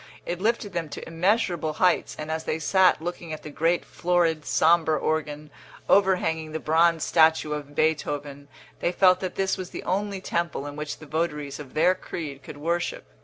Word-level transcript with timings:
It 0.25 0.41
lifted 0.41 0.73
them 0.73 0.89
to 0.89 1.07
immeasurable 1.07 1.73
heights; 1.73 2.15
and 2.17 2.31
as 2.31 2.45
they 2.45 2.57
sat 2.57 3.03
looking 3.03 3.33
at 3.33 3.43
the 3.43 3.51
great 3.51 3.85
florid, 3.85 4.45
sombre 4.47 4.97
organ, 4.97 5.51
overhanging 5.87 6.53
the 6.53 6.59
bronze 6.59 7.03
statue 7.03 7.53
of 7.53 7.75
Beethoven, 7.75 8.47
they 8.79 8.91
felt 8.91 9.19
that 9.19 9.35
this 9.35 9.59
was 9.59 9.69
the 9.69 9.83
only 9.83 10.19
temple 10.19 10.65
in 10.65 10.75
which 10.75 10.97
the 10.97 11.05
votaries 11.05 11.59
of 11.59 11.75
their 11.75 11.93
creed 11.93 12.41
could 12.41 12.57
worship. 12.57 13.05